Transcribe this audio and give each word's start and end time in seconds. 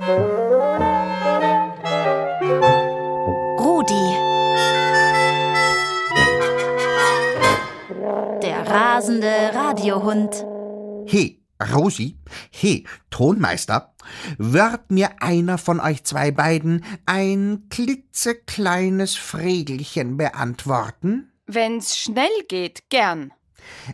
Rudi. 0.00 0.16
Der 8.42 8.66
rasende 8.66 9.50
Radiohund. 9.52 10.46
He, 11.06 11.42
Rosi, 11.74 12.16
he, 12.50 12.86
Tonmeister, 13.10 13.92
wird 14.38 14.90
mir 14.90 15.22
einer 15.22 15.58
von 15.58 15.80
euch 15.80 16.02
zwei 16.04 16.30
beiden 16.30 16.82
ein 17.04 17.66
klitzekleines 17.68 19.16
Fregelchen 19.16 20.16
beantworten? 20.16 21.30
Wenn's 21.46 21.98
schnell 21.98 22.30
geht, 22.48 22.88
gern. 22.88 23.34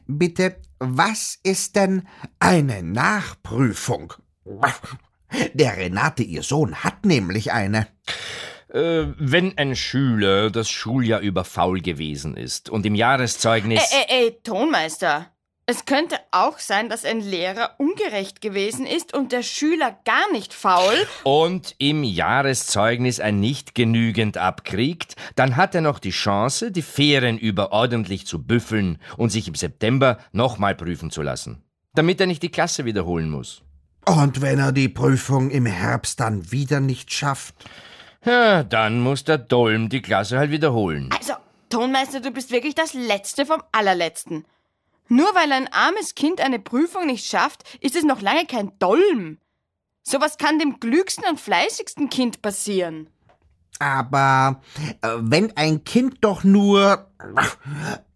Bitte, 0.07 0.61
was 0.79 1.41
ist 1.43 1.75
denn 1.75 2.07
eine 2.39 2.85
Nachprüfung? 2.85 4.13
Der 5.55 5.77
Renate, 5.77 6.23
ihr 6.23 6.43
Sohn, 6.43 6.85
hat 6.85 7.05
nämlich 7.05 7.53
eine. 7.53 7.87
Äh, 8.73 9.07
wenn 9.19 9.57
ein 9.57 9.77
Schüler 9.77 10.51
das 10.51 10.69
Schuljahr 10.69 11.21
über 11.21 11.45
faul 11.45 11.81
gewesen 11.81 12.37
ist 12.37 12.69
und 12.69 12.85
im 12.85 12.95
Jahreszeugnis. 12.95 13.83
Ey, 13.91 14.05
ey, 14.09 14.25
ey, 14.25 14.39
Tonmeister. 14.43 15.31
Es 15.69 15.85
könnte 15.85 16.17
auch 16.31 16.61
sein, 16.61 16.89
dass 16.89 17.05
ein 17.05 17.19
Lehrer 17.21 17.75
ungerecht 17.79 18.41
gewesen 18.41 18.87
ist 18.87 19.13
und 19.13 19.33
der 19.33 19.43
Schüler 19.43 19.99
gar 20.05 20.31
nicht 20.31 20.55
faul. 20.55 20.95
Und 21.25 21.75
im 21.79 22.05
Jahreszeugnis 22.05 23.19
ein 23.19 23.41
nicht 23.41 23.75
genügend 23.75 24.37
abkriegt, 24.37 25.17
dann 25.35 25.57
hat 25.57 25.75
er 25.75 25.81
noch 25.81 25.99
die 25.99 26.11
Chance, 26.11 26.71
die 26.71 26.83
Ferien 26.83 27.37
über 27.37 27.73
ordentlich 27.73 28.29
zu 28.29 28.45
büffeln 28.45 28.99
und 29.17 29.31
sich 29.31 29.49
im 29.49 29.57
September 29.57 30.19
nochmal 30.31 30.77
prüfen 30.77 31.11
zu 31.11 31.23
lassen. 31.23 31.65
Damit 31.95 32.21
er 32.21 32.29
nicht 32.29 32.45
die 32.45 32.51
Klasse 32.51 32.85
wiederholen 32.85 33.29
muss. 33.29 33.63
Und 34.09 34.41
wenn 34.41 34.59
er 34.59 34.73
die 34.73 34.89
Prüfung 34.89 35.51
im 35.51 35.67
Herbst 35.67 36.21
dann 36.21 36.53
wieder 36.53 36.81
nicht 36.81 37.13
schafft? 37.13 37.55
Ja, 38.25 38.63
dann 38.63 39.01
muss 39.01 39.25
der 39.25 39.39
Dolm 39.39 39.89
die 39.89 40.03
Klasse 40.03 40.39
halt 40.39 40.51
wiederholen. 40.51 41.11
Also, 41.17 41.35
Tonmeister, 41.71 42.21
du 42.21 42.31
bist 42.31 42.51
wirklich 42.51 42.75
das 42.75 42.95
Letzte 42.95 43.47
vom 43.47 43.63
Allerletzten. 43.73 44.45
Nur 45.09 45.27
weil 45.35 45.53
ein 45.53 45.73
armes 45.73 46.15
Kind 46.15 46.41
eine 46.41 46.59
Prüfung 46.59 47.07
nicht 47.07 47.27
schafft, 47.27 47.63
ist 47.81 47.97
es 47.97 48.05
noch 48.05 48.21
lange 48.21 48.47
kein 48.47 48.73
Dolm. 48.79 49.39
Sowas 50.03 50.39
kann 50.39 50.59
dem 50.59 50.79
klügsten 50.79 51.25
und 51.29 51.41
fleißigsten 51.41 52.09
Kind 52.09 52.43
passieren. 52.43 53.09
Aber 53.79 54.63
äh, 55.03 55.09
wenn 55.19 55.57
ein 55.57 55.85
Kind 55.85 56.19
doch 56.23 56.45
nur, 56.45 57.11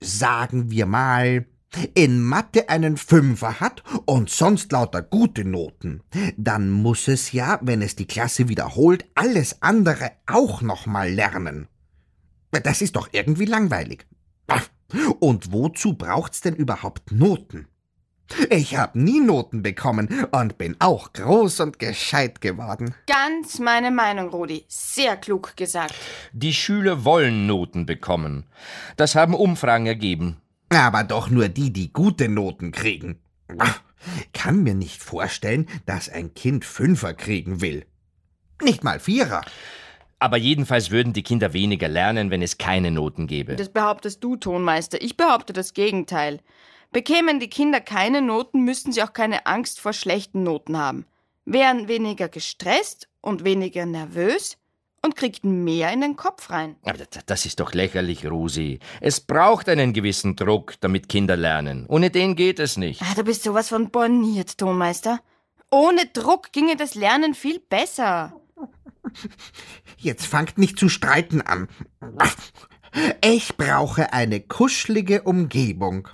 sagen 0.01 0.71
wir 0.71 0.87
mal, 0.87 1.47
in 1.95 2.21
Mathe 2.21 2.69
einen 2.69 2.97
Fünfer 2.97 3.61
hat 3.61 3.83
und 4.07 4.31
sonst 4.31 4.73
lauter 4.73 5.03
gute 5.03 5.45
Noten, 5.45 6.03
dann 6.37 6.71
muss 6.71 7.09
es 7.09 7.33
ja, 7.33 7.59
wenn 7.63 7.83
es 7.83 7.97
die 7.97 8.07
Klasse 8.07 8.49
wiederholt, 8.49 9.05
alles 9.15 9.63
andere 9.63 10.13
auch 10.27 10.63
nochmal 10.63 11.11
lernen. 11.11 11.69
Das 12.51 12.83
ist 12.83 12.97
doch 12.97 13.09
irgendwie 13.13 13.45
langweilig. 13.45 14.07
Und 15.21 15.53
wozu 15.53 15.95
braucht's 15.95 16.41
denn 16.41 16.57
überhaupt 16.57 17.13
Noten? 17.13 17.69
Ich 18.49 18.77
hab 18.77 18.95
nie 18.95 19.21
Noten 19.21 19.63
bekommen 19.63 20.27
und 20.31 20.57
bin 20.57 20.77
auch 20.79 21.13
groß 21.13 21.61
und 21.61 21.79
gescheit 21.79 22.41
geworden. 22.41 22.95
Ganz 23.07 23.59
meine 23.59 23.91
Meinung, 23.91 24.29
Rudi. 24.29 24.65
Sehr 24.69 25.17
klug 25.17 25.57
gesagt. 25.57 25.95
Die 26.33 26.53
Schüler 26.53 27.05
wollen 27.05 27.47
Noten 27.47 27.87
bekommen. 27.87 28.47
Das 28.97 29.17
haben 29.17 29.35
Umfragen 29.35 29.87
ergeben. 29.87 30.37
Aber 30.71 31.05
doch 31.05 31.29
nur 31.29 31.49
die, 31.49 31.73
die 31.73 31.93
gute 31.93 32.29
Noten 32.29 32.73
kriegen. 32.73 33.19
Kann 34.33 34.63
mir 34.63 34.75
nicht 34.75 35.03
vorstellen, 35.03 35.69
dass 35.85 36.09
ein 36.09 36.33
Kind 36.35 36.65
Fünfer 36.65 37.13
kriegen 37.13 37.61
will. 37.61 37.85
Nicht 38.63 38.85
mal 38.85 39.01
Vierer. 39.01 39.43
Aber 40.21 40.37
jedenfalls 40.37 40.91
würden 40.91 41.13
die 41.13 41.23
Kinder 41.23 41.53
weniger 41.53 41.89
lernen, 41.89 42.31
wenn 42.31 42.43
es 42.43 42.59
keine 42.59 42.91
Noten 42.91 43.27
gäbe. 43.27 43.57
Das 43.57 43.71
behauptest 43.71 44.23
du, 44.23 44.37
Tonmeister. 44.37 45.03
Ich 45.03 45.17
behaupte 45.17 45.53
das 45.53 45.75
Gegenteil. 45.75 46.41
Bekämen 46.93 47.41
die 47.41 47.49
Kinder 47.49 47.81
keine 47.81 48.21
Noten, 48.21 48.65
müssten 48.65 48.93
sie 48.93 49.03
auch 49.03 49.13
keine 49.13 49.47
Angst 49.47 49.81
vor 49.81 49.93
schlechten 49.93 50.43
Noten 50.43 50.77
haben. 50.77 51.07
Wären 51.47 51.89
weniger 51.89 52.29
gestresst 52.29 53.09
und 53.21 53.45
weniger 53.45 53.87
nervös 53.87 54.60
und 55.05 55.17
kriegten 55.17 55.65
mehr 55.65 55.93
in 55.93 56.01
den 56.01 56.17
Kopf 56.17 56.51
rein. 56.51 56.77
Aber 56.85 56.99
das- 56.99 57.25
das 57.27 57.47
ist 57.47 57.61
doch 57.61 57.73
lächerlich, 57.73 58.27
Rosi. 58.31 58.79
Es 59.01 59.21
braucht 59.21 59.69
einen 59.69 59.93
gewissen 59.93 60.37
Druck, 60.37 60.75
damit 60.81 61.09
Kinder 61.09 61.37
lernen. 61.37 61.87
Ohne 61.89 62.11
den 62.11 62.37
geht 62.37 62.59
es 62.61 62.77
nicht. 62.77 63.03
Ah, 63.03 63.15
du 63.15 63.25
bist 63.25 63.43
sowas 63.43 63.69
von 63.71 63.91
borniert, 63.91 64.59
Tonmeister. 64.59 65.21
Ohne 65.71 66.07
Druck 66.13 66.53
ginge 66.53 66.77
das 66.77 66.95
Lernen 66.95 67.35
viel 67.35 67.61
besser. 67.61 68.35
Jetzt 69.97 70.27
fangt 70.27 70.59
nicht 70.59 70.79
zu 70.79 70.89
streiten 70.89 71.41
an. 71.41 71.69
Ich 73.25 73.57
brauche 73.57 74.13
eine 74.13 74.41
kuschelige 74.41 75.23
Umgebung. 75.23 76.09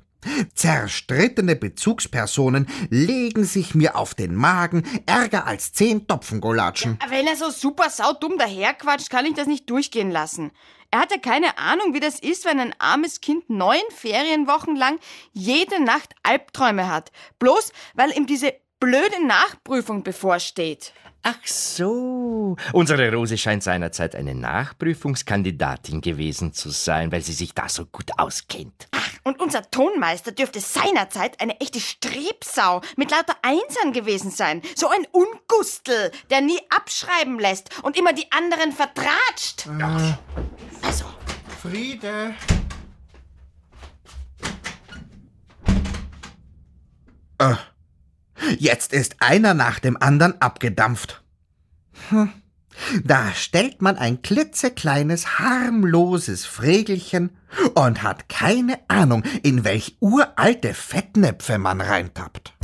Zerstrittene 0.55 1.57
Bezugspersonen 1.57 2.67
legen 2.91 3.45
sich 3.45 3.75
mir 3.75 3.97
auf 3.97 4.15
den 4.15 4.35
Magen, 4.35 4.85
ärger 5.07 5.47
als 5.47 5.73
zehn 5.73 6.07
Topfengolatschen. 6.07 6.99
Wenn 7.09 7.27
er 7.27 7.37
so 7.37 7.51
super 7.51 7.91
saudumm 7.91 8.39
daherquatscht, 8.39 9.11
kann 9.11 9.27
ich 9.27 9.35
das 9.35 9.47
nicht 9.47 9.71
durchgehen 9.71 10.11
lassen. 10.11 10.51
Er 10.91 11.01
hat 11.01 11.11
ja 11.11 11.19
keine 11.19 11.59
Ahnung, 11.59 11.95
wie 11.95 12.01
das 12.01 12.21
ist, 12.21 12.45
wenn 12.45 12.61
ein 12.61 12.75
armes 12.79 13.21
Kind 13.21 13.51
neun 13.51 13.81
Ferienwochen 13.95 14.77
lang 14.77 14.99
jede 15.33 15.83
Nacht 15.83 16.15
Albträume 16.23 16.89
hat. 16.89 17.11
Bloß, 17.39 17.73
weil 17.95 18.17
ihm 18.17 18.27
diese 18.27 18.55
blöde 18.81 19.27
Nachprüfung 19.27 20.03
bevorsteht. 20.03 20.93
Ach 21.29 21.45
so. 21.45 22.57
Unsere 22.73 23.13
Rose 23.13 23.37
scheint 23.37 23.65
seinerzeit 23.65 24.15
eine 24.15 24.37
Nachprüfungskandidatin 24.37 26.01
gewesen 26.01 26.53
zu 26.53 26.71
sein, 26.71 27.11
weil 27.11 27.23
sie 27.23 27.33
sich 27.33 27.53
da 27.53 27.69
so 27.69 27.85
gut 27.87 28.13
auskennt. 28.17 28.87
Und 29.25 29.41
unser 29.41 29.69
Tonmeister 29.69 30.31
dürfte 30.31 30.61
seinerzeit 30.61 31.41
eine 31.41 31.59
echte 31.61 31.81
Strebsau 31.81 32.81
mit 32.97 33.11
lauter 33.11 33.35
Einsern 33.43 33.93
gewesen 33.93 34.31
sein. 34.31 34.63
So 34.77 34.89
ein 34.89 35.05
Ungustel, 35.11 36.13
der 36.31 36.43
nie 36.43 36.61
abschreiben 36.71 37.41
lässt 37.41 37.83
und 37.83 37.99
immer 37.99 38.13
die 38.13 38.31
anderen 38.31 38.71
vertratscht. 38.71 39.67
Also, 40.83 41.07
Friede. 41.61 42.35
Äh, 47.39 47.57
Jetzt 48.59 48.93
ist 48.93 49.17
einer 49.21 49.55
nach 49.55 49.79
dem 49.79 49.97
anderen 50.01 50.41
abgedampft. 50.41 51.23
Hm. 52.09 52.31
Da 53.05 53.33
stellt 53.35 53.81
man 53.81 53.97
ein 53.97 54.21
klitzekleines, 54.23 55.39
harmloses 55.39 56.45
Fregelchen 56.45 57.31
und 57.75 58.03
hat 58.03 58.29
keine 58.29 58.79
Ahnung, 58.89 59.23
in 59.43 59.65
welch 59.65 59.97
uralte 60.01 60.75
Fettnäpfe 60.75 61.59
man 61.59 61.81
reintappt. 61.81 62.56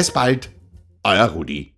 Bis 0.00 0.10
bald, 0.10 0.48
euer 1.02 1.26
Rudi. 1.26 1.74